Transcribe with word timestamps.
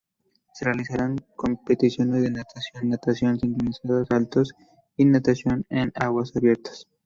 Se 0.55 0.65
realizarán 0.65 1.17
competiciones 1.35 2.23
de 2.23 2.31
natación, 2.31 2.89
natación 2.89 3.39
sincronizada, 3.39 4.03
saltos 4.07 4.51
y 4.97 5.05
natación 5.05 5.63
en 5.69 5.91
aguas 5.93 6.35
abiertas. 6.35 6.87